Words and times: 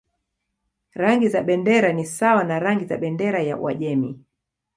Rangi 1.01 1.29
za 1.29 1.43
bendera 1.43 1.91
ni 1.93 2.05
sawa 2.05 2.43
na 2.43 2.59
rangi 2.59 2.85
za 2.85 2.97
bendera 2.97 3.39
ya 3.39 3.57
Uajemi. 3.57 4.23